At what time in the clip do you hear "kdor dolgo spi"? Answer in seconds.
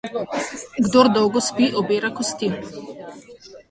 0.85-1.71